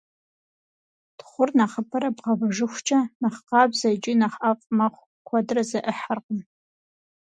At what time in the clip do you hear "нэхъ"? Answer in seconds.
3.21-3.41, 4.21-4.37